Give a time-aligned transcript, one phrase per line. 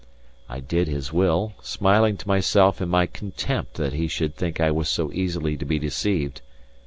[0.49, 4.71] I did his will, smiling to myself in my contempt that he should think I
[4.71, 6.41] was so easily to be deceived.